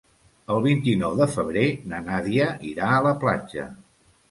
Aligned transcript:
El 0.53 0.63
vint-i-nou 0.63 1.17
de 1.19 1.27
febrer 1.35 1.67
na 1.93 2.01
Nàdia 2.09 2.49
irà 2.73 2.91
a 2.97 3.07
la 3.11 3.15
platja. 3.27 3.71